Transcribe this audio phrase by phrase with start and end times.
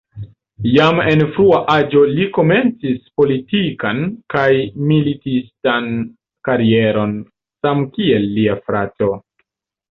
[0.75, 4.01] Jam en frua aĝo li komencis politikan
[4.35, 4.47] kaj
[4.93, 5.93] militistan
[6.51, 7.17] karieron
[7.65, 9.17] samkiel lia frato.